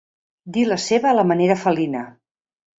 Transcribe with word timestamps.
Dir 0.55 0.63
la 0.69 0.77
seva 0.85 1.11
a 1.11 1.15
la 1.19 1.27
manera 1.35 1.61
felina. 1.67 2.05